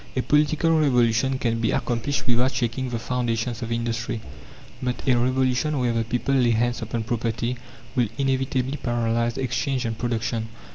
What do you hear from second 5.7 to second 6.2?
where the